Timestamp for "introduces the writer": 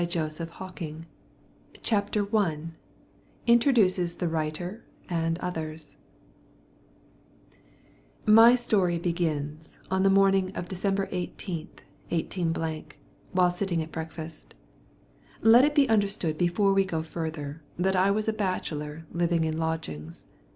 3.45-4.83